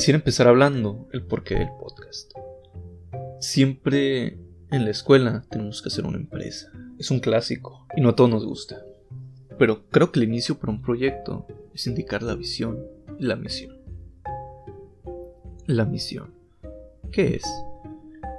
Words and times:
Quisiera 0.00 0.16
empezar 0.16 0.48
hablando 0.48 1.10
el 1.12 1.20
porqué 1.20 1.56
del 1.56 1.68
podcast. 1.78 2.32
Siempre 3.38 4.38
en 4.70 4.86
la 4.86 4.90
escuela 4.90 5.44
tenemos 5.50 5.82
que 5.82 5.90
hacer 5.90 6.06
una 6.06 6.16
empresa. 6.16 6.72
Es 6.98 7.10
un 7.10 7.20
clásico 7.20 7.86
y 7.94 8.00
no 8.00 8.08
a 8.08 8.16
todos 8.16 8.30
nos 8.30 8.46
gusta. 8.46 8.82
Pero 9.58 9.84
creo 9.90 10.10
que 10.10 10.20
el 10.20 10.26
inicio 10.30 10.58
para 10.58 10.72
un 10.72 10.80
proyecto 10.80 11.46
es 11.74 11.86
indicar 11.86 12.22
la 12.22 12.34
visión 12.34 12.78
y 13.18 13.26
la 13.26 13.36
misión. 13.36 13.76
La 15.66 15.84
misión. 15.84 16.32
¿Qué 17.12 17.34
es? 17.36 17.44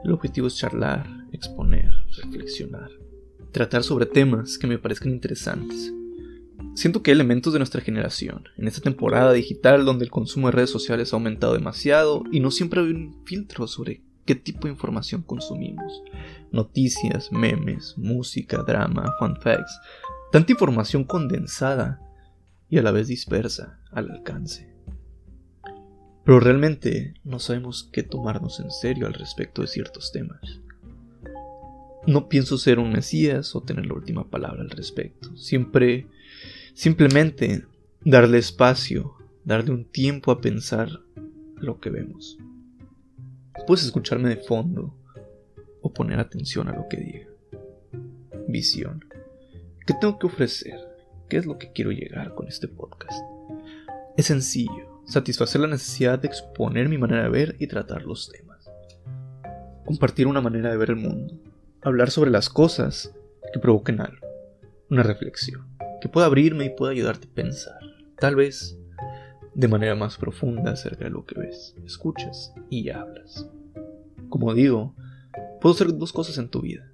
El 0.03 0.13
objetivo 0.13 0.47
es 0.47 0.55
charlar, 0.55 1.05
exponer, 1.31 1.93
reflexionar, 2.23 2.89
tratar 3.51 3.83
sobre 3.83 4.07
temas 4.07 4.57
que 4.57 4.65
me 4.65 4.79
parezcan 4.79 5.11
interesantes. 5.11 5.93
Siento 6.73 7.03
que 7.03 7.11
elementos 7.11 7.51
de 7.51 7.59
nuestra 7.59 7.81
generación, 7.81 8.45
en 8.57 8.67
esta 8.67 8.81
temporada 8.81 9.33
digital 9.33 9.83
donde 9.83 10.05
el 10.05 10.11
consumo 10.11 10.47
de 10.47 10.53
redes 10.53 10.69
sociales 10.69 11.11
ha 11.11 11.17
aumentado 11.17 11.53
demasiado 11.53 12.23
y 12.31 12.39
no 12.39 12.49
siempre 12.49 12.79
hay 12.79 12.91
un 12.91 13.23
filtro 13.25 13.67
sobre 13.67 14.01
qué 14.25 14.35
tipo 14.35 14.67
de 14.67 14.73
información 14.73 15.21
consumimos. 15.21 16.01
Noticias, 16.51 17.31
memes, 17.31 17.95
música, 17.97 18.63
drama, 18.63 19.13
fun 19.19 19.35
facts, 19.41 19.77
tanta 20.31 20.53
información 20.53 21.03
condensada 21.03 21.99
y 22.69 22.77
a 22.77 22.81
la 22.81 22.91
vez 22.91 23.07
dispersa 23.07 23.81
al 23.91 24.09
alcance. 24.09 24.73
Pero 26.23 26.39
realmente 26.39 27.15
no 27.25 27.39
sabemos 27.39 27.89
qué 27.91 28.03
tomarnos 28.03 28.61
en 28.61 28.71
serio 28.71 29.07
al 29.07 29.13
respecto 29.13 29.61
de 29.61 29.67
ciertos 29.67 30.11
temas. 30.13 30.61
No 32.07 32.29
pienso 32.29 32.57
ser 32.57 32.79
un 32.79 32.91
mesías 32.91 33.55
o 33.55 33.61
tener 33.61 33.85
la 33.85 33.95
última 33.95 34.29
palabra 34.29 34.61
al 34.61 34.69
respecto. 34.69 35.35
Siempre, 35.35 36.07
simplemente 36.73 37.65
darle 38.03 38.37
espacio, 38.37 39.15
darle 39.43 39.71
un 39.71 39.85
tiempo 39.85 40.31
a 40.31 40.41
pensar 40.41 40.89
lo 41.55 41.79
que 41.79 41.89
vemos. 41.89 42.37
Puedes 43.67 43.85
escucharme 43.85 44.29
de 44.29 44.37
fondo 44.37 44.95
o 45.81 45.93
poner 45.93 46.19
atención 46.19 46.67
a 46.67 46.75
lo 46.75 46.87
que 46.87 46.97
diga. 46.97 47.27
Visión. 48.47 49.05
¿Qué 49.85 49.93
tengo 49.99 50.17
que 50.17 50.27
ofrecer? 50.27 50.79
¿Qué 51.29 51.37
es 51.37 51.45
lo 51.45 51.57
que 51.57 51.71
quiero 51.71 51.91
llegar 51.91 52.33
con 52.35 52.47
este 52.47 52.67
podcast? 52.67 53.21
Es 54.17 54.25
sencillo, 54.25 55.01
satisfacer 55.05 55.61
la 55.61 55.67
necesidad 55.67 56.19
de 56.19 56.27
exponer 56.27 56.89
mi 56.89 56.97
manera 56.97 57.23
de 57.23 57.29
ver 57.29 57.55
y 57.59 57.67
tratar 57.67 58.03
los 58.03 58.29
temas. 58.29 58.69
Compartir 59.85 60.27
una 60.27 60.41
manera 60.41 60.71
de 60.71 60.77
ver 60.77 60.89
el 60.89 60.95
mundo. 60.97 61.35
Hablar 61.81 62.11
sobre 62.11 62.31
las 62.31 62.49
cosas 62.49 63.13
que 63.53 63.59
provoquen 63.59 64.01
algo. 64.01 64.27
Una 64.89 65.03
reflexión 65.03 65.70
que 66.01 66.09
pueda 66.09 66.25
abrirme 66.25 66.65
y 66.65 66.69
pueda 66.69 66.91
ayudarte 66.91 67.27
a 67.27 67.33
pensar. 67.33 67.79
Tal 68.19 68.35
vez 68.35 68.77
de 69.53 69.67
manera 69.67 69.95
más 69.95 70.17
profunda 70.17 70.71
acerca 70.71 71.05
de 71.05 71.11
lo 71.11 71.25
que 71.25 71.39
ves, 71.39 71.75
escuchas 71.85 72.53
y 72.69 72.89
hablas. 72.89 73.49
Como 74.29 74.53
digo, 74.53 74.95
puedo 75.59 75.75
ser 75.75 75.95
dos 75.97 76.11
cosas 76.11 76.37
en 76.37 76.49
tu 76.49 76.61
vida, 76.61 76.91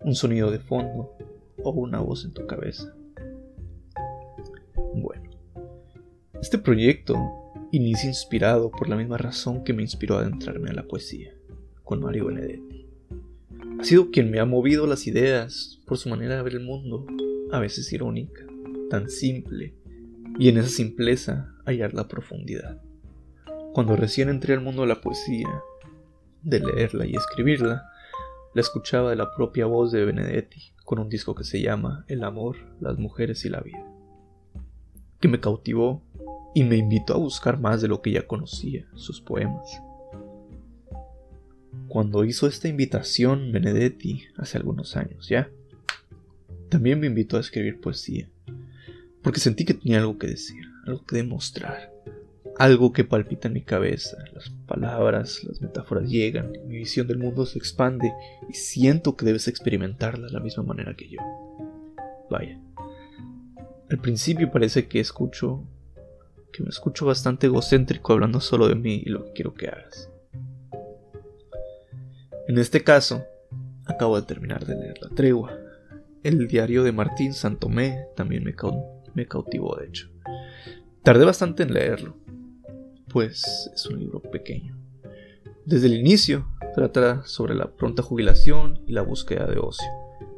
un 0.00 0.14
sonido 0.14 0.50
de 0.50 0.58
fondo 0.58 1.16
o 1.62 1.70
una 1.70 2.00
voz 2.00 2.24
en 2.24 2.32
tu 2.32 2.46
cabeza. 2.46 2.94
Bueno, 4.94 5.30
este 6.40 6.58
proyecto 6.58 7.16
inicia 7.70 8.08
inspirado 8.08 8.70
por 8.70 8.88
la 8.88 8.96
misma 8.96 9.18
razón 9.18 9.62
que 9.64 9.72
me 9.72 9.82
inspiró 9.82 10.16
a 10.16 10.20
adentrarme 10.20 10.70
a 10.70 10.74
la 10.74 10.84
poesía, 10.84 11.34
con 11.84 12.00
Mario 12.00 12.26
Benedetti. 12.26 12.86
Ha 13.78 13.84
sido 13.84 14.10
quien 14.10 14.30
me 14.30 14.40
ha 14.40 14.44
movido 14.44 14.86
las 14.86 15.06
ideas 15.06 15.80
por 15.86 15.98
su 15.98 16.08
manera 16.08 16.36
de 16.36 16.42
ver 16.42 16.54
el 16.54 16.64
mundo, 16.64 17.06
a 17.52 17.60
veces 17.60 17.92
irónica, 17.92 18.44
tan 18.90 19.08
simple 19.10 19.74
y 20.38 20.48
en 20.48 20.58
esa 20.58 20.68
simpleza 20.68 21.54
hallar 21.64 21.94
la 21.94 22.08
profundidad. 22.08 22.80
Cuando 23.72 23.96
recién 23.96 24.28
entré 24.28 24.54
al 24.54 24.60
mundo 24.60 24.82
de 24.82 24.88
la 24.88 25.00
poesía, 25.00 25.48
de 26.42 26.60
leerla 26.60 27.06
y 27.06 27.14
escribirla, 27.14 27.84
la 28.54 28.60
escuchaba 28.60 29.10
de 29.10 29.16
la 29.16 29.34
propia 29.34 29.66
voz 29.66 29.92
de 29.92 30.04
Benedetti 30.04 30.72
con 30.84 30.98
un 30.98 31.08
disco 31.08 31.34
que 31.34 31.44
se 31.44 31.60
llama 31.60 32.04
El 32.08 32.24
amor, 32.24 32.56
las 32.80 32.98
mujeres 32.98 33.44
y 33.44 33.50
la 33.50 33.60
vida, 33.60 33.84
que 35.20 35.28
me 35.28 35.40
cautivó 35.40 36.02
y 36.54 36.64
me 36.64 36.76
invitó 36.76 37.14
a 37.14 37.18
buscar 37.18 37.60
más 37.60 37.82
de 37.82 37.88
lo 37.88 38.00
que 38.00 38.12
ya 38.12 38.26
conocía, 38.26 38.86
sus 38.94 39.20
poemas. 39.20 39.82
Cuando 41.88 42.24
hizo 42.24 42.46
esta 42.46 42.68
invitación 42.68 43.52
Benedetti 43.52 44.24
hace 44.36 44.58
algunos 44.58 44.96
años 44.96 45.28
ya, 45.28 45.50
también 46.68 47.00
me 47.00 47.06
invitó 47.06 47.36
a 47.36 47.40
escribir 47.40 47.80
poesía 47.80 48.28
porque 49.22 49.40
sentí 49.40 49.64
que 49.64 49.74
tenía 49.74 49.98
algo 49.98 50.18
que 50.18 50.26
decir, 50.26 50.64
algo 50.86 51.04
que 51.04 51.16
demostrar, 51.16 51.92
algo 52.58 52.92
que 52.92 53.04
palpita 53.04 53.48
en 53.48 53.54
mi 53.54 53.62
cabeza. 53.62 54.16
Las 54.32 54.50
palabras, 54.66 55.44
las 55.44 55.60
metáforas 55.60 56.08
llegan, 56.08 56.52
mi 56.66 56.78
visión 56.78 57.06
del 57.06 57.18
mundo 57.18 57.44
se 57.46 57.58
expande 57.58 58.12
y 58.48 58.54
siento 58.54 59.16
que 59.16 59.26
debes 59.26 59.48
experimentarla 59.48 60.28
de 60.28 60.32
la 60.32 60.40
misma 60.40 60.62
manera 60.62 60.94
que 60.94 61.10
yo. 61.10 61.18
Vaya. 62.30 62.58
Al 63.90 63.98
principio 63.98 64.50
parece 64.50 64.86
que 64.86 65.00
escucho 65.00 65.64
que 66.52 66.62
me 66.62 66.70
escucho 66.70 67.04
bastante 67.04 67.46
egocéntrico 67.46 68.14
hablando 68.14 68.40
solo 68.40 68.68
de 68.68 68.74
mí 68.74 69.02
y 69.04 69.10
lo 69.10 69.26
que 69.26 69.32
quiero 69.32 69.54
que 69.54 69.68
hagas. 69.68 70.10
En 72.48 72.56
este 72.56 72.82
caso, 72.82 73.24
acabo 73.84 74.18
de 74.18 74.26
terminar 74.26 74.64
de 74.64 74.74
leer 74.74 74.98
La 75.02 75.10
Tregua. 75.10 75.67
El 76.22 76.48
diario 76.48 76.82
de 76.82 76.92
Martín 76.92 77.32
Santomé 77.32 78.06
también 78.16 78.42
me, 78.42 79.26
cautivó, 79.26 79.76
de 79.76 79.86
hecho. 79.86 80.08
Tardé 81.02 81.24
bastante 81.24 81.62
en 81.62 81.72
leerlo, 81.72 82.16
pues 83.08 83.70
es 83.72 83.86
un 83.86 84.00
libro 84.00 84.20
pequeño. 84.20 84.76
Desde 85.64 85.86
el 85.86 85.94
inicio 85.94 86.48
trata 86.74 87.22
sobre 87.24 87.54
la 87.54 87.70
pronta 87.70 88.02
jubilación 88.02 88.80
y 88.86 88.92
la 88.92 89.02
búsqueda 89.02 89.46
de 89.46 89.58
ocio, 89.58 89.88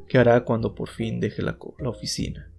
que 0.06 0.18
hará 0.18 0.44
cuando 0.44 0.74
por 0.74 0.88
fin 0.88 1.18
deje 1.18 1.42
la, 1.42 1.56
la 1.78 1.88
oficina. 1.88 2.50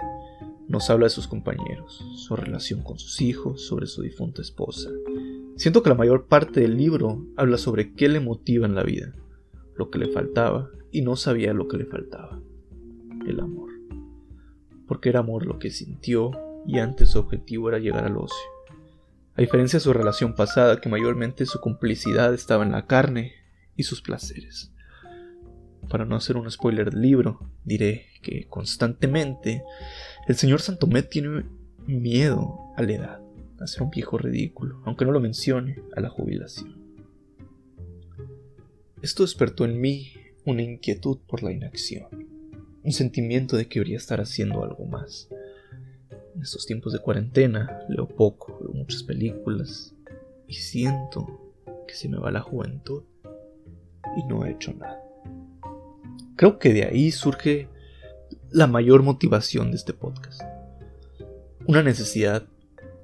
Nos 0.68 0.90
habla 0.90 1.06
de 1.06 1.12
sus 1.12 1.28
compañeros, 1.28 2.04
su 2.16 2.36
relación 2.36 2.82
con 2.82 2.98
sus 2.98 3.22
hijos, 3.22 3.62
sobre 3.66 3.88
su 3.88 4.02
difunta 4.02 4.42
esposa. 4.42 4.90
Siento 5.58 5.84
que 5.84 5.90
la 5.90 5.96
mayor 5.96 6.26
parte 6.26 6.62
del 6.62 6.76
libro 6.76 7.24
habla 7.36 7.58
sobre 7.58 7.94
qué 7.94 8.10
le 8.10 8.20
motiva 8.20 8.66
en 8.66 8.74
la 8.74 8.84
vida, 8.84 9.14
lo 9.76 9.92
que 9.92 10.00
le 10.00 10.08
faltaba 10.08 10.70
y 10.92 11.02
no 11.02 11.16
sabía 11.16 11.54
lo 11.54 11.68
que 11.68 11.78
le 11.78 11.86
faltaba, 11.86 12.42
el 13.28 13.40
amor 13.40 13.72
porque 14.92 15.08
era 15.08 15.22
amor 15.22 15.46
lo 15.46 15.58
que 15.58 15.70
sintió 15.72 16.32
y 16.68 16.80
antes 16.80 17.12
su 17.12 17.20
objetivo 17.20 17.70
era 17.70 17.80
llegar 17.80 18.04
al 18.04 18.18
ocio. 18.18 18.46
A 19.38 19.42
diferencia 19.42 19.80
de 19.80 19.84
su 19.86 19.94
relación 19.94 20.36
pasada, 20.36 20.82
que 20.82 20.90
mayormente 20.90 21.46
su 21.46 21.62
complicidad 21.62 22.34
estaba 22.34 22.66
en 22.66 22.74
la 22.74 22.88
carne 22.88 23.32
y 23.78 23.84
sus 23.84 24.02
placeres. 24.02 24.74
Para 25.88 26.04
no 26.04 26.18
hacer 26.18 26.36
un 26.36 26.52
spoiler 26.52 26.92
del 26.92 27.02
libro, 27.02 27.40
diré 27.64 28.08
que 28.22 28.48
constantemente 28.50 29.64
el 30.28 30.36
señor 30.36 30.60
Santomé 30.60 31.04
tiene 31.04 31.46
miedo 31.88 32.60
a 32.76 32.84
la 32.84 32.92
edad, 32.92 33.22
a 33.62 33.68
ser 33.68 33.84
un 33.84 33.92
viejo 33.92 34.18
ridículo, 34.18 34.82
aunque 34.84 35.06
no 35.06 35.14
lo 35.14 35.22
mencione, 35.22 35.82
a 35.96 36.02
la 36.02 36.10
jubilación. 36.10 36.76
Esto 39.02 39.24
despertó 39.24 39.64
en 39.64 39.80
mí 39.80 40.12
una 40.44 40.64
inquietud 40.64 41.20
por 41.26 41.44
la 41.44 41.54
inacción 41.54 42.41
un 42.84 42.92
sentimiento 42.92 43.58
de 43.58 43.68
que 43.68 43.80
debería 43.80 43.98
estar 43.98 44.20
haciendo 44.22 44.64
algo 44.64 44.86
más. 44.86 45.30
En 46.36 46.42
estos 46.42 46.66
tiempos 46.66 46.94
de 46.94 47.00
cuarentena 47.00 47.82
leo 47.90 48.08
poco, 48.08 48.58
veo 48.62 48.74
muchas 48.74 49.04
películas 49.04 49.94
y 50.48 50.56
siento 50.56 51.54
que 51.88 51.94
se 51.94 52.10
me 52.10 52.18
va 52.18 52.32
la 52.32 52.42
juventud 52.42 53.04
y 54.18 54.24
no 54.26 54.46
he 54.46 54.52
hecho 54.52 54.74
nada. 54.74 55.02
Creo 56.36 56.58
que 56.58 56.74
de 56.74 56.86
ahí 56.86 57.12
surge 57.12 57.68
la 58.50 58.68
mayor 58.68 59.04
motivación 59.04 59.72
de 59.72 59.78
este 59.78 59.94
podcast. 59.94 60.42
Una 61.68 61.84
necesidad 61.84 62.44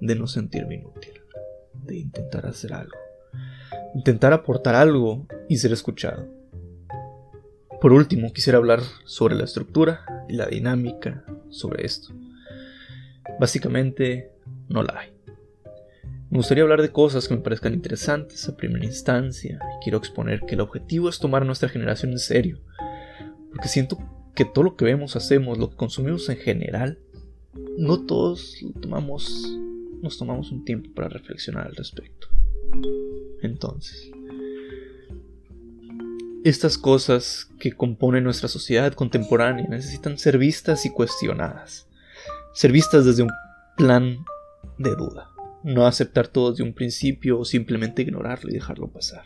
de 0.02 0.16
no 0.16 0.28
sentirme 0.28 0.76
inútil, 0.76 1.22
de 1.86 1.98
intentar 1.98 2.46
hacer 2.46 2.74
algo, 2.74 2.98
intentar 3.94 4.34
aportar 4.34 4.76
algo 4.76 5.28
y 5.48 5.58
ser 5.58 5.72
escuchado. 5.72 6.37
Por 7.80 7.94
último, 7.94 8.34
quisiera 8.34 8.58
hablar 8.58 8.82
sobre 9.06 9.36
la 9.36 9.44
estructura 9.44 10.04
y 10.28 10.34
la 10.34 10.48
dinámica 10.48 11.24
sobre 11.50 11.86
esto. 11.86 12.14
Básicamente, 13.40 14.32
no 14.68 14.82
la 14.82 15.00
hay. 15.00 15.10
Me 16.30 16.40
gustaría 16.40 16.64
hablar 16.64 16.82
de 16.82 16.92
cosas 16.92 17.28
que 17.28 17.36
me 17.36 17.42
parezcan 17.42 17.74
interesantes 17.74 18.50
a 18.50 18.58
primera 18.58 18.84
instancia 18.84 19.60
y 19.60 19.84
quiero 19.84 20.00
exponer 20.00 20.42
que 20.42 20.56
el 20.56 20.62
objetivo 20.62 21.08
es 21.08 21.20
tomar 21.20 21.46
nuestra 21.46 21.70
generación 21.70 22.12
en 22.12 22.20
serio, 22.20 22.60
porque 23.52 23.70
siento 23.70 23.98
que 24.36 24.44
todo 24.44 24.66
lo 24.66 24.76
que 24.76 24.86
vemos, 24.86 25.16
hacemos, 25.16 25.58
lo 25.58 25.70
que 25.70 25.78
consumimos 25.78 26.28
en 26.30 26.38
general, 26.38 27.00
no 27.78 28.06
todos 28.06 28.58
tomamos, 28.82 29.48
nos 30.02 30.18
tomamos 30.18 30.52
un 30.52 30.66
tiempo 30.66 30.90
para 30.94 31.10
reflexionar 31.10 31.68
al 31.68 31.76
respecto. 31.76 32.28
Entonces, 33.42 34.12
estas 36.50 36.78
cosas 36.78 37.50
que 37.60 37.74
componen 37.74 38.24
nuestra 38.24 38.48
sociedad 38.48 38.94
contemporánea 38.94 39.68
necesitan 39.68 40.18
ser 40.18 40.38
vistas 40.38 40.86
y 40.86 40.92
cuestionadas, 40.92 41.88
ser 42.54 42.72
vistas 42.72 43.06
desde 43.06 43.24
un 43.24 43.32
plan 43.76 44.24
de 44.78 44.96
duda, 44.96 45.30
no 45.64 45.86
aceptar 45.86 46.28
todo 46.28 46.52
desde 46.52 46.64
un 46.64 46.74
principio 46.74 47.40
o 47.40 47.46
simplemente 47.46 48.02
ignorarlo 48.02 48.50
y 48.50 48.54
dejarlo 48.54 48.88
pasar. 48.88 49.26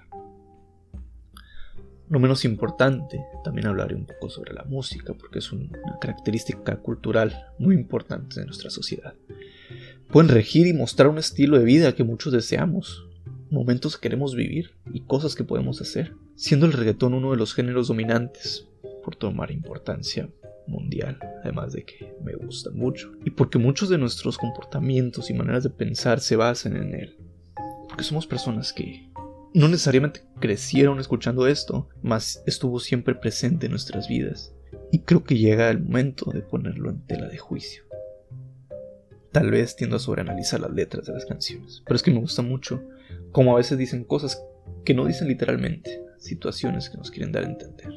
No 2.10 2.20
menos 2.20 2.44
importante, 2.44 3.24
también 3.44 3.68
hablaré 3.68 3.96
un 3.96 4.06
poco 4.06 4.30
sobre 4.30 4.54
la 4.54 4.64
música, 4.64 5.14
porque 5.14 5.40
es 5.40 5.52
una 5.54 5.70
característica 6.02 6.76
cultural 6.78 7.46
muy 7.58 7.76
importante 7.76 8.40
de 8.40 8.46
nuestra 8.48 8.70
sociedad. 8.70 9.14
Pueden 10.10 10.30
regir 10.30 10.68
y 10.68 10.74
mostrar 10.74 11.08
un 11.08 11.20
estilo 11.20 11.58
de 11.58 11.64
vida 11.64 11.96
que 11.96 12.04
muchos 12.04 12.34
deseamos, 12.34 13.06
momentos 13.52 13.98
que 13.98 14.04
queremos 14.04 14.34
vivir 14.34 14.72
y 14.92 15.02
cosas 15.02 15.36
que 15.36 15.44
podemos 15.44 15.82
hacer, 15.82 16.16
siendo 16.36 16.66
el 16.66 16.74
reggaetón 16.74 17.14
uno 17.14 17.32
de 17.32 17.38
los 17.38 17.54
géneros 17.54 17.90
dominantes 17.90 18.68
por 19.04 19.16
tomar 19.16 19.52
importancia 19.52 20.30
mundial, 20.68 21.20
además 21.44 21.74
de 21.74 21.84
que 21.84 22.16
me 22.24 22.34
gusta 22.34 22.72
mucho, 22.72 23.12
y 23.26 23.32
porque 23.32 23.60
muchos 23.60 23.90
de 23.90 23.98
nuestros 23.98 24.38
comportamientos 24.38 25.30
y 25.30 25.34
maneras 25.34 25.64
de 25.64 25.70
pensar 25.70 26.22
se 26.22 26.38
basan 26.38 26.78
en 26.78 26.96
él, 26.96 27.18
porque 27.90 28.06
somos 28.06 28.26
personas 28.26 28.72
que 28.72 29.12
no 29.54 29.68
necesariamente 29.68 30.24
crecieron 30.40 31.02
escuchando 31.02 31.46
esto, 31.46 31.90
mas 32.02 32.42
estuvo 32.48 32.80
siempre 32.80 33.16
presente 33.16 33.66
en 33.66 33.72
nuestras 33.72 34.08
vidas, 34.08 34.56
y 34.94 35.00
creo 35.00 35.26
que 35.26 35.38
llega 35.38 35.70
el 35.70 35.82
momento 35.82 36.32
de 36.32 36.42
ponerlo 36.42 36.90
en 36.90 37.02
tela 37.02 37.28
de 37.28 37.38
juicio. 37.38 37.84
Tal 39.34 39.52
vez 39.52 39.76
tiendo 39.76 39.98
a 39.98 40.00
sobreanalizar 40.00 40.62
las 40.62 40.72
letras 40.72 41.06
de 41.06 41.14
las 41.14 41.26
canciones, 41.26 41.84
pero 41.86 41.96
es 41.96 42.04
que 42.04 42.12
me 42.12 42.20
gusta 42.20 42.42
mucho 42.42 42.82
como 43.32 43.54
a 43.54 43.58
veces 43.58 43.78
dicen 43.78 44.04
cosas 44.04 44.44
que 44.84 44.94
no 44.94 45.06
dicen 45.06 45.28
literalmente, 45.28 46.04
situaciones 46.18 46.90
que 46.90 46.98
nos 46.98 47.12
quieren 47.12 47.32
dar 47.32 47.44
a 47.44 47.50
entender. 47.50 47.92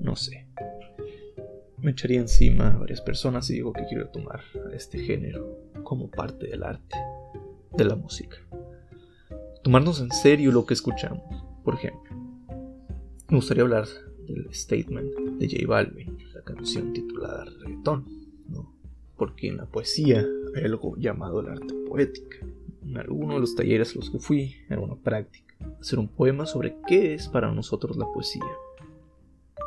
No 0.00 0.16
sé. 0.16 0.46
Me 1.78 1.90
echaría 1.92 2.20
encima 2.20 2.68
a 2.68 2.78
varias 2.78 3.00
personas 3.00 3.48
y 3.50 3.54
digo 3.54 3.72
que 3.72 3.86
quiero 3.86 4.08
tomar 4.08 4.40
este 4.72 4.98
género 4.98 5.58
como 5.84 6.10
parte 6.10 6.48
del 6.48 6.62
arte, 6.62 6.96
de 7.76 7.84
la 7.84 7.96
música. 7.96 8.38
Tomarnos 9.62 10.00
en 10.00 10.10
serio 10.10 10.52
lo 10.52 10.64
que 10.64 10.74
escuchamos, 10.74 11.44
por 11.64 11.74
ejemplo. 11.74 12.16
Me 13.28 13.36
gustaría 13.36 13.62
hablar 13.62 13.86
del 14.26 14.52
statement 14.54 15.38
de 15.38 15.48
J 15.48 15.66
Balvin, 15.66 16.16
la 16.34 16.42
canción 16.42 16.92
titulada 16.92 17.44
Reggaetón, 17.44 18.06
¿no? 18.48 18.72
porque 19.16 19.48
en 19.48 19.56
la 19.56 19.66
poesía 19.66 20.24
hay 20.54 20.64
algo 20.64 20.96
llamado 20.96 21.40
el 21.40 21.48
arte 21.48 21.74
poética. 21.88 22.38
En 22.86 22.98
alguno 22.98 23.34
de 23.34 23.40
los 23.40 23.56
talleres 23.56 23.92
a 23.92 23.96
los 23.96 24.10
que 24.10 24.20
fui 24.20 24.56
era 24.68 24.80
una 24.80 24.94
práctica, 24.94 25.56
hacer 25.80 25.98
un 25.98 26.08
poema 26.08 26.46
sobre 26.46 26.76
qué 26.86 27.14
es 27.14 27.28
para 27.28 27.50
nosotros 27.50 27.96
la 27.96 28.06
poesía, 28.06 28.44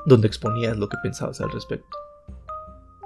donde 0.06 0.28
exponías 0.28 0.78
lo 0.78 0.88
que 0.88 0.98
pensabas 1.04 1.42
al 1.42 1.52
respecto. 1.52 1.98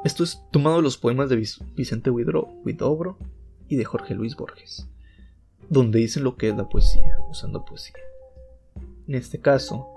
Esto 0.03 0.23
es 0.23 0.39
tomado 0.51 0.77
de 0.77 0.83
los 0.83 0.97
poemas 0.97 1.29
de 1.29 1.43
Vicente 1.75 2.11
Huidobro 2.11 3.17
y 3.67 3.75
de 3.75 3.85
Jorge 3.85 4.13
Luis 4.13 4.35
Borges, 4.35 4.87
donde 5.69 5.99
dicen 5.99 6.23
lo 6.23 6.35
que 6.35 6.49
es 6.49 6.55
la 6.55 6.69
poesía, 6.69 7.17
usando 7.29 7.65
poesía. 7.65 7.95
En 9.07 9.15
este 9.15 9.39
caso, 9.39 9.87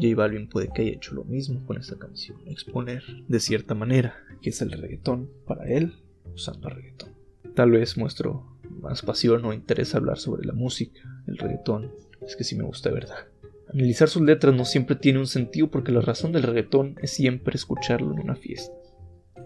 J 0.00 0.14
Balvin 0.14 0.48
puede 0.48 0.68
que 0.68 0.82
haya 0.82 0.92
hecho 0.92 1.14
lo 1.14 1.24
mismo 1.24 1.66
con 1.66 1.76
esta 1.76 1.98
canción, 1.98 2.38
exponer 2.46 3.02
de 3.26 3.40
cierta 3.40 3.74
manera 3.74 4.14
que 4.40 4.50
es 4.50 4.62
el 4.62 4.70
reggaetón 4.70 5.28
para 5.44 5.66
él 5.66 5.94
usando 6.32 6.68
reggaetón. 6.68 7.10
Tal 7.54 7.70
vez 7.70 7.96
muestro 7.96 8.55
más 8.80 9.02
pasión 9.02 9.44
o 9.44 9.52
interés 9.52 9.94
hablar 9.94 10.18
sobre 10.18 10.46
la 10.46 10.52
música, 10.52 11.00
el 11.26 11.38
reggaetón, 11.38 11.92
es 12.26 12.36
que 12.36 12.44
sí 12.44 12.56
me 12.56 12.64
gusta 12.64 12.88
de 12.88 12.94
verdad. 12.96 13.26
Analizar 13.72 14.08
sus 14.08 14.22
letras 14.22 14.54
no 14.54 14.64
siempre 14.64 14.96
tiene 14.96 15.18
un 15.18 15.26
sentido 15.26 15.70
porque 15.70 15.92
la 15.92 16.00
razón 16.00 16.32
del 16.32 16.44
reggaetón 16.44 16.96
es 17.02 17.10
siempre 17.10 17.56
escucharlo 17.56 18.12
en 18.12 18.20
una 18.20 18.36
fiesta. 18.36 18.72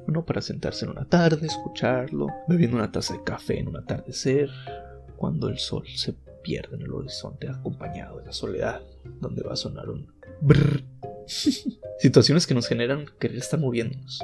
Uno 0.07 0.25
para 0.25 0.43
sentarse 0.43 0.85
en 0.85 0.93
una 0.93 1.05
tarde, 1.05 1.47
escucharlo, 1.47 2.27
bebiendo 2.49 2.77
una 2.77 2.93
taza 2.93 3.15
de 3.15 3.25
café 3.25 3.59
en 3.59 3.69
un 3.69 3.77
atardecer, 3.77 4.51
cuando 5.17 5.49
el 5.49 5.59
sol 5.59 5.85
se 5.95 6.15
pierde 6.43 6.77
en 6.77 6.83
el 6.83 6.93
horizonte 6.93 7.49
acompañado 7.49 8.19
de 8.19 8.27
la 8.27 8.33
soledad, 8.33 8.83
donde 9.21 9.43
va 9.43 9.53
a 9.53 9.57
sonar 9.57 9.89
un 9.89 10.07
brrr. 10.41 10.83
Situaciones 11.99 12.47
que 12.47 12.55
nos 12.55 12.67
generan 12.67 13.07
querer 13.19 13.39
estar 13.39 13.61
moviéndonos, 13.61 14.23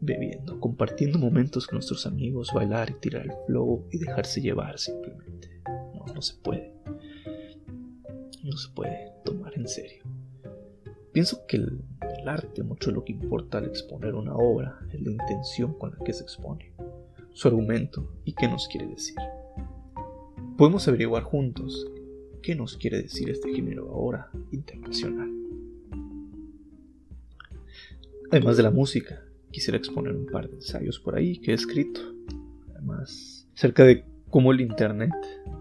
bebiendo, 0.00 0.58
compartiendo 0.58 1.18
momentos 1.18 1.66
con 1.66 1.76
nuestros 1.76 2.06
amigos, 2.06 2.50
bailar 2.54 2.90
y 2.90 2.94
tirar 2.94 3.26
el 3.26 3.32
flow 3.46 3.86
y 3.90 3.98
dejarse 3.98 4.40
llevar 4.40 4.78
simplemente. 4.78 5.60
No, 5.94 6.06
no 6.14 6.22
se 6.22 6.34
puede. 6.42 6.74
No 8.42 8.56
se 8.56 8.72
puede 8.74 9.12
tomar 9.24 9.52
en 9.56 9.68
serio. 9.68 10.02
Pienso 11.12 11.44
que 11.46 11.56
el, 11.56 11.82
el 12.20 12.28
arte, 12.28 12.62
mucho 12.62 12.90
de 12.90 12.96
lo 12.96 13.04
que 13.04 13.12
importa 13.12 13.58
al 13.58 13.66
exponer 13.66 14.14
una 14.14 14.34
obra, 14.34 14.78
es 14.92 15.00
la 15.00 15.10
intención 15.10 15.74
con 15.74 15.90
la 15.90 16.04
que 16.04 16.12
se 16.12 16.22
expone, 16.22 16.72
su 17.32 17.48
argumento 17.48 18.14
y 18.24 18.32
qué 18.32 18.48
nos 18.48 18.68
quiere 18.68 18.86
decir. 18.86 19.16
Podemos 20.56 20.86
averiguar 20.88 21.24
juntos 21.24 21.86
qué 22.42 22.54
nos 22.54 22.76
quiere 22.76 23.02
decir 23.02 23.28
este 23.28 23.52
género 23.52 23.90
ahora 23.90 24.30
internacional. 24.50 25.30
Además 28.30 28.56
de 28.56 28.62
la 28.62 28.70
música, 28.70 29.24
quisiera 29.50 29.78
exponer 29.78 30.14
un 30.14 30.26
par 30.26 30.48
de 30.48 30.56
ensayos 30.56 30.98
por 30.98 31.16
ahí 31.16 31.38
que 31.38 31.52
he 31.52 31.54
escrito. 31.54 32.00
Además, 32.70 33.46
acerca 33.54 33.84
de 33.84 34.04
cómo 34.30 34.52
el 34.52 34.60
Internet 34.60 35.12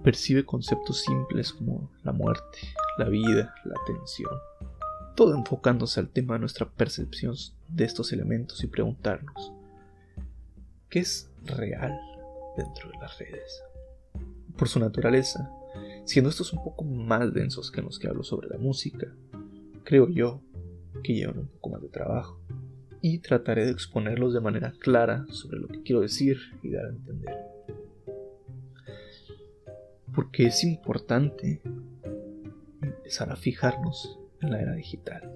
percibe 0.04 0.46
conceptos 0.46 1.02
simples 1.02 1.54
como 1.54 1.92
la 2.04 2.12
muerte, 2.12 2.60
la 2.98 3.10
vida, 3.10 3.54
la 3.66 3.76
atención. 3.82 4.32
Todo 5.16 5.36
enfocándose 5.36 6.00
al 6.00 6.10
tema 6.10 6.36
de 6.36 6.42
nuestra 6.42 6.70
percepción 6.70 7.36
de 7.68 7.86
estos 7.86 8.14
elementos 8.14 8.64
y 8.64 8.68
preguntarnos, 8.68 9.52
¿qué 10.90 11.00
es 11.00 11.30
real 11.44 12.00
dentro 12.56 12.90
de 12.90 12.98
las 13.00 13.18
redes? 13.20 13.64
Por 14.56 14.70
su 14.70 14.80
naturaleza, 14.80 15.52
siendo 16.06 16.30
estos 16.30 16.54
un 16.54 16.64
poco 16.64 16.86
más 16.86 17.34
densos 17.34 17.72
que 17.72 17.82
los 17.82 18.00
que 18.00 18.08
hablo 18.08 18.24
sobre 18.24 18.50
la 18.50 18.58
música, 18.58 19.08
creo 19.84 20.08
yo 20.10 20.42
que 21.04 21.14
llevan 21.14 21.40
un 21.40 21.48
poco 21.48 21.70
más 21.72 21.82
de 21.82 21.90
trabajo 21.90 22.40
y 23.02 23.20
trataré 23.20 23.66
de 23.66 23.72
exponerlos 23.72 24.34
de 24.34 24.42
manera 24.42 24.74
clara 24.80 25.26
sobre 25.30 25.60
lo 25.60 25.68
que 25.68 25.82
quiero 25.84 26.02
decir 26.02 26.38
y 26.62 26.72
dar 26.72 26.86
a 26.86 26.90
entender. 26.90 27.38
Porque 30.14 30.48
es 30.48 30.64
importante 30.64 31.62
empezar 32.82 33.32
a 33.32 33.36
fijarnos 33.36 34.20
en 34.42 34.52
la 34.52 34.62
era 34.62 34.74
digital. 34.74 35.34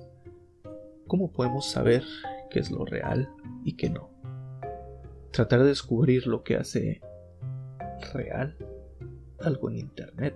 ¿Cómo 1.08 1.32
podemos 1.32 1.70
saber 1.70 2.04
qué 2.50 2.60
es 2.60 2.72
lo 2.72 2.86
real 2.86 3.30
y 3.64 3.74
qué 3.76 3.90
no? 3.90 4.10
Tratar 5.32 5.62
de 5.62 5.68
descubrir 5.68 6.28
lo 6.28 6.44
que 6.44 6.56
hace 6.56 7.02
real 8.14 8.58
algo 9.40 9.70
en 9.70 9.78
Internet. 9.78 10.36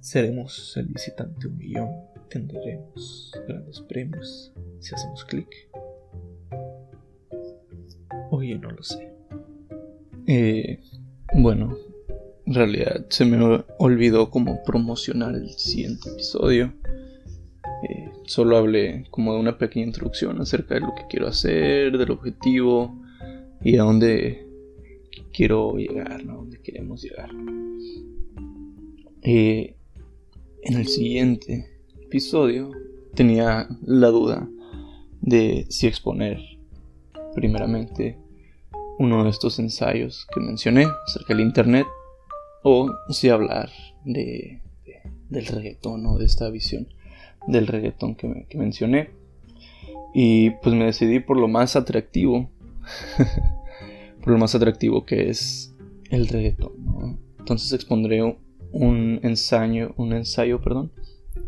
Seremos 0.00 0.76
el 0.76 0.86
visitante 0.86 1.46
un 1.46 1.56
millón, 1.56 1.90
tendremos 2.28 3.32
grandes 3.46 3.80
premios 3.80 4.52
si 4.82 4.94
hacemos 4.94 5.24
clic. 5.24 5.48
Oye, 8.30 8.58
no 8.58 8.70
lo 8.70 8.82
sé. 8.82 9.12
Eh, 10.26 10.80
bueno, 11.34 11.76
en 12.46 12.54
realidad 12.54 13.06
se 13.08 13.24
me 13.24 13.64
olvidó 13.78 14.30
como 14.30 14.62
promocionar 14.64 15.34
el 15.34 15.50
siguiente 15.50 16.10
episodio. 16.10 16.72
Eh, 17.88 18.10
solo 18.26 18.56
hablé 18.56 19.06
como 19.10 19.34
de 19.34 19.40
una 19.40 19.58
pequeña 19.58 19.86
introducción 19.86 20.40
acerca 20.40 20.74
de 20.74 20.80
lo 20.80 20.94
que 20.94 21.06
quiero 21.08 21.28
hacer, 21.28 21.96
del 21.96 22.10
objetivo 22.10 23.00
y 23.62 23.76
a 23.76 23.82
dónde 23.82 24.46
quiero 25.32 25.76
llegar, 25.76 26.24
¿no? 26.24 26.32
A 26.32 26.36
dónde 26.36 26.60
queremos 26.60 27.02
llegar. 27.02 27.30
Eh, 29.22 29.76
en 30.62 30.74
el 30.74 30.86
siguiente 30.86 31.78
episodio 32.00 32.70
tenía 33.14 33.68
la 33.84 34.08
duda 34.08 34.48
de 35.22 35.66
si 35.70 35.86
exponer 35.86 36.40
primeramente 37.34 38.18
uno 38.98 39.24
de 39.24 39.30
estos 39.30 39.58
ensayos 39.58 40.26
que 40.32 40.40
mencioné 40.40 40.86
acerca 41.06 41.34
del 41.34 41.46
internet 41.46 41.86
o 42.62 42.90
si 43.08 43.28
hablar 43.28 43.70
de, 44.04 44.60
del 45.30 45.46
reggaetón 45.46 46.06
o 46.06 46.18
de 46.18 46.26
esta 46.26 46.50
visión 46.50 46.88
del 47.46 47.66
reggaetón 47.66 48.14
que, 48.14 48.46
mencioné. 48.54 49.10
Y 50.14 50.50
pues 50.50 50.74
me 50.74 50.84
decidí 50.84 51.20
por 51.20 51.38
lo 51.38 51.48
más 51.48 51.74
atractivo 51.74 52.50
por 54.20 54.32
lo 54.32 54.38
más 54.38 54.54
atractivo 54.54 55.06
que 55.06 55.30
es 55.30 55.74
el 56.10 56.28
reggaetón 56.28 57.18
entonces 57.38 57.72
expondré 57.72 58.22
un 58.22 59.20
ensayo 59.22 59.94
un 59.96 60.12
ensayo 60.12 60.60
perdón 60.60 60.92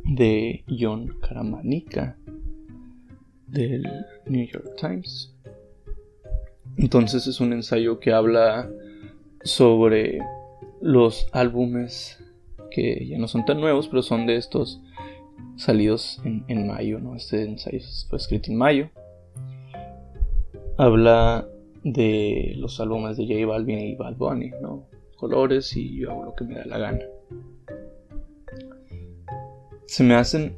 de 0.05 0.65
John 0.67 1.19
Karamanika 1.21 2.17
del 3.55 3.85
New 4.27 4.47
York 4.47 4.77
Times. 4.77 5.33
Entonces 6.77 7.27
es 7.27 7.41
un 7.41 7.53
ensayo 7.53 8.01
que 8.01 8.13
habla 8.13 8.69
sobre 9.45 10.19
los 10.81 11.29
álbumes 11.33 12.19
que 12.71 13.07
ya 13.07 13.19
no 13.19 13.29
son 13.29 13.45
tan 13.45 13.61
nuevos, 13.61 13.89
pero 13.89 14.03
son 14.03 14.27
de 14.27 14.37
estos 14.37 14.83
salidos 15.57 16.21
en, 16.25 16.67
mayo, 16.67 16.99
¿no? 16.99 17.15
Este 17.15 17.45
ensayo 17.45 17.79
fue 18.09 18.19
escrito 18.19 18.51
en 18.51 18.59
mayo. 18.59 18.91
Habla 20.77 21.47
de 21.85 22.55
los 22.57 22.81
álbumes 22.81 23.17
de 23.17 23.27
J 23.27 23.47
Balvin 23.47 23.79
y 23.79 23.95
Bad 23.95 24.17
¿no? 24.61 24.87
Colores 25.17 25.77
y 25.77 25.97
yo 25.97 26.11
hago 26.11 26.25
lo 26.25 26.35
que 26.35 26.45
me 26.45 26.57
da 26.57 26.65
la 26.65 26.79
gana. 26.79 27.05
Se 29.87 30.03
me 30.03 30.15
hacen 30.15 30.57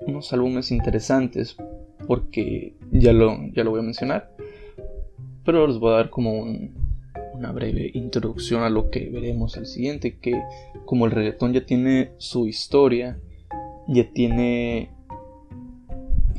unos 0.00 0.32
álbumes 0.32 0.70
interesantes 0.70 1.56
porque 2.08 2.72
ya 2.90 3.12
lo, 3.12 3.36
ya 3.52 3.62
lo 3.64 3.70
voy 3.70 3.80
a 3.80 3.82
mencionar, 3.82 4.34
pero 5.44 5.66
les 5.66 5.78
voy 5.78 5.92
a 5.92 5.96
dar 5.96 6.10
como 6.10 6.40
una 7.34 7.52
breve 7.52 7.90
introducción 7.92 8.62
a 8.62 8.70
lo 8.70 8.88
que 8.88 9.10
veremos 9.10 9.58
al 9.58 9.66
siguiente, 9.66 10.16
que 10.16 10.42
como 10.86 11.04
el 11.04 11.12
reggaetón 11.12 11.52
ya 11.52 11.66
tiene 11.66 12.12
su 12.16 12.48
historia, 12.48 13.18
ya 13.88 14.10
tiene 14.10 14.90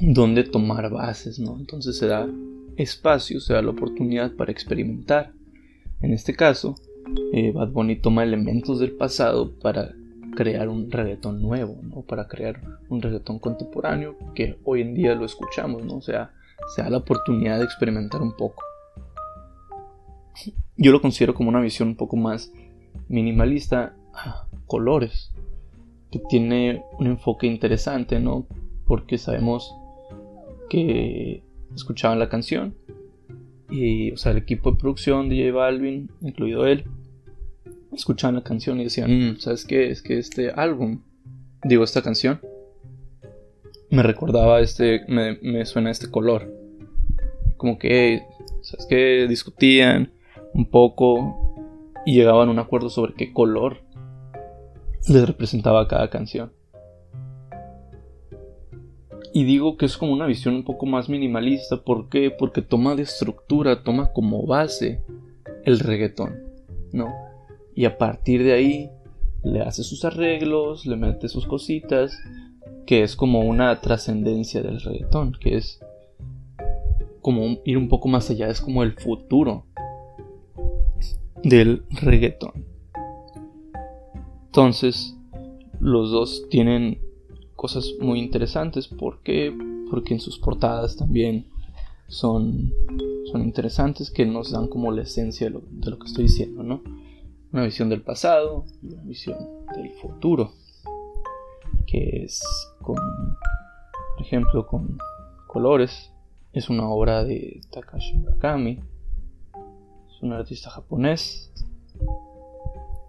donde 0.01 0.43
tomar 0.43 0.89
bases, 0.89 1.37
¿no? 1.37 1.55
Entonces 1.59 1.97
se 1.97 2.07
da 2.07 2.27
espacio, 2.75 3.39
se 3.39 3.53
da 3.53 3.61
la 3.61 3.69
oportunidad 3.69 4.31
para 4.35 4.51
experimentar. 4.51 5.33
En 6.01 6.13
este 6.13 6.33
caso, 6.33 6.73
eh, 7.31 7.51
Bad 7.51 7.69
Bunny 7.69 7.97
toma 7.97 8.23
elementos 8.23 8.79
del 8.79 8.93
pasado 8.93 9.51
para 9.59 9.93
crear 10.35 10.69
un 10.69 10.91
reggaetón 10.91 11.41
nuevo, 11.41 11.77
¿no? 11.83 12.01
Para 12.01 12.27
crear 12.27 12.61
un 12.89 13.01
reggaetón 13.01 13.39
contemporáneo 13.39 14.15
que 14.33 14.57
hoy 14.63 14.81
en 14.81 14.93
día 14.93 15.15
lo 15.15 15.25
escuchamos, 15.25 15.83
¿no? 15.83 15.97
O 15.97 16.01
sea, 16.01 16.31
se 16.75 16.81
da 16.81 16.89
la 16.89 16.97
oportunidad 16.97 17.57
de 17.57 17.65
experimentar 17.65 18.21
un 18.21 18.35
poco. 18.35 18.63
Yo 20.77 20.91
lo 20.91 21.01
considero 21.01 21.33
como 21.33 21.49
una 21.49 21.59
visión 21.59 21.89
un 21.89 21.95
poco 21.95 22.15
más 22.15 22.53
minimalista 23.07 23.95
a 24.13 24.47
colores, 24.65 25.31
que 26.11 26.19
tiene 26.29 26.83
un 26.97 27.07
enfoque 27.07 27.47
interesante, 27.47 28.19
¿no? 28.19 28.47
Porque 28.85 29.17
sabemos 29.17 29.75
que 30.69 31.43
escuchaban 31.75 32.19
la 32.19 32.29
canción 32.29 32.75
y, 33.69 34.11
o 34.11 34.17
sea, 34.17 34.31
el 34.31 34.39
equipo 34.39 34.71
de 34.71 34.77
producción 34.77 35.29
de 35.29 35.43
J 35.43 35.57
Balvin, 35.57 36.09
incluido 36.21 36.65
él, 36.65 36.85
escuchaban 37.99 38.35
la 38.35 38.43
canción 38.43 38.79
y 38.79 38.85
decían, 38.85 39.11
mm, 39.11 39.39
¿sabes 39.39 39.65
qué? 39.65 39.91
Es 39.91 40.01
que 40.01 40.17
este 40.17 40.51
álbum, 40.51 41.01
digo, 41.63 41.83
esta 41.83 42.01
canción, 42.01 42.39
me 43.89 44.03
recordaba 44.03 44.61
este, 44.61 45.03
me, 45.07 45.37
me 45.41 45.65
suena 45.65 45.91
este 45.91 46.09
color. 46.09 46.53
Como 47.57 47.77
que, 47.77 48.23
¿sabes 48.61 48.85
qué? 48.87 49.25
Discutían 49.27 50.11
un 50.53 50.69
poco 50.69 51.93
y 52.05 52.15
llegaban 52.15 52.47
a 52.47 52.51
un 52.51 52.59
acuerdo 52.59 52.89
sobre 52.89 53.13
qué 53.13 53.33
color 53.33 53.81
les 55.07 55.25
representaba 55.27 55.87
cada 55.87 56.09
canción. 56.09 56.51
Y 59.33 59.43
digo 59.43 59.77
que 59.77 59.85
es 59.85 59.97
como 59.97 60.13
una 60.13 60.25
visión 60.25 60.55
un 60.55 60.63
poco 60.63 60.85
más 60.85 61.07
minimalista. 61.07 61.83
¿Por 61.83 62.09
qué? 62.09 62.31
Porque 62.31 62.61
toma 62.61 62.95
de 62.95 63.03
estructura, 63.03 63.83
toma 63.83 64.11
como 64.11 64.45
base 64.45 65.01
el 65.65 65.79
reggaetón, 65.79 66.39
¿no? 66.91 67.28
Y 67.75 67.85
a 67.85 67.97
partir 67.97 68.43
de 68.43 68.53
ahí 68.53 68.89
le 69.43 69.61
hace 69.61 69.83
sus 69.83 70.05
arreglos, 70.05 70.85
le 70.85 70.95
mete 70.95 71.29
sus 71.29 71.45
cositas, 71.45 72.17
que 72.85 73.03
es 73.03 73.15
como 73.15 73.41
una 73.41 73.79
trascendencia 73.81 74.61
del 74.61 74.81
reggaetón, 74.81 75.33
que 75.39 75.57
es 75.57 75.79
como 77.21 77.59
ir 77.65 77.77
un 77.77 77.89
poco 77.89 78.07
más 78.07 78.29
allá, 78.29 78.49
es 78.49 78.61
como 78.61 78.83
el 78.83 78.93
futuro 78.93 79.65
del 81.43 81.83
reggaetón. 81.89 82.65
Entonces, 84.47 85.15
los 85.79 86.11
dos 86.11 86.47
tienen 86.49 86.99
cosas 87.55 87.93
muy 87.99 88.19
interesantes. 88.19 88.87
¿Por 88.87 89.21
qué? 89.21 89.55
Porque 89.89 90.13
en 90.13 90.19
sus 90.19 90.39
portadas 90.39 90.97
también 90.97 91.45
son, 92.07 92.73
son 93.31 93.43
interesantes 93.43 94.09
que 94.09 94.25
nos 94.25 94.51
dan 94.51 94.67
como 94.67 94.91
la 94.91 95.03
esencia 95.03 95.47
de 95.47 95.53
lo, 95.53 95.61
de 95.69 95.91
lo 95.91 95.99
que 95.99 96.07
estoy 96.07 96.23
diciendo, 96.23 96.63
¿no? 96.63 96.81
Una 97.51 97.63
visión 97.63 97.89
del 97.89 98.01
pasado 98.01 98.65
y 98.81 98.93
una 98.93 99.03
visión 99.03 99.37
del 99.75 99.91
futuro. 100.01 100.53
Que 101.87 102.23
es 102.25 102.41
con, 102.81 102.95
por 102.95 104.25
ejemplo, 104.25 104.67
con 104.67 104.97
colores. 105.47 106.11
Es 106.53 106.69
una 106.69 106.87
obra 106.89 107.23
de 107.23 107.61
Takashi 107.71 108.15
Murakami. 108.17 108.79
Es 110.09 110.21
un 110.21 110.33
artista 110.33 110.69
japonés 110.69 111.51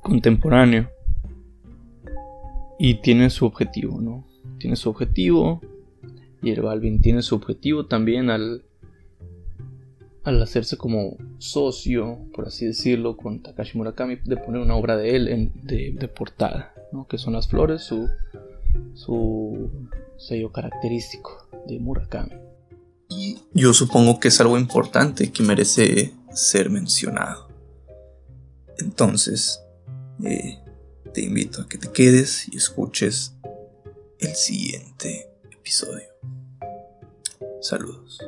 contemporáneo 0.02 0.88
y 2.78 2.94
tiene 3.02 3.28
su 3.30 3.44
objetivo, 3.44 4.00
¿no? 4.00 4.25
tiene 4.61 4.76
su 4.76 4.90
objetivo. 4.90 5.61
Y 6.42 6.52
el 6.52 6.62
Balvin 6.62 7.00
tiene 7.00 7.23
su 7.23 7.35
objetivo 7.35 7.87
también 7.87 8.30
al, 8.30 8.62
al 10.25 10.43
hacerse 10.43 10.77
como 10.77 11.17
socio, 11.39 12.19
por 12.35 12.47
así 12.47 12.67
decirlo, 12.67 13.17
con 13.17 13.43
Takashi 13.43 13.79
Murakami, 13.79 14.17
de 14.25 14.37
poner 14.37 14.61
una 14.61 14.77
obra 14.77 14.97
de 14.97 15.17
él 15.17 15.29
en, 15.29 15.53
de, 15.65 16.09
portada, 16.09 16.75
¿no? 16.93 17.07
que 17.07 17.19
son 17.19 17.33
las 17.33 17.49
flores, 17.49 17.83
su, 17.83 18.09
su 18.95 19.71
sello 20.19 20.53
característico 20.53 21.49
de 21.67 21.79
Murakami. 21.79 22.35
Y 23.09 23.39
yo 23.55 23.73
supongo 23.73 24.21
que 24.21 24.29
es 24.29 24.41
algo 24.41 24.59
importante 24.59 25.33
que 25.33 25.43
merece 25.43 26.15
ser 26.33 26.71
mencionado. 26.71 27.49
Entonces, 28.79 29.61
eh, 30.25 30.59
te 31.12 31.23
invito 31.23 31.62
a 31.62 31.69
que 31.69 31.79
te 31.79 31.91
quedes 31.91 32.47
y 32.53 32.57
escuches 32.57 33.35
el 34.19 34.35
siguiente 34.35 35.29
episodio. 35.50 36.09
Saludos. 37.61 38.21